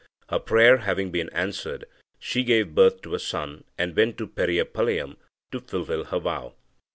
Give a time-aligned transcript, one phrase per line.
[0.29, 1.85] Her prayer having been answered,
[2.17, 5.15] she gave birth to a son, and went to Periyapalayam
[5.51, 6.55] to fulfil her vow.